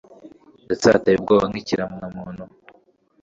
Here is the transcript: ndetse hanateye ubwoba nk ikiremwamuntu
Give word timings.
ndetse 0.65 0.85
hanateye 0.87 1.17
ubwoba 1.17 1.45
nk 1.51 1.57
ikiremwamuntu 1.61 2.43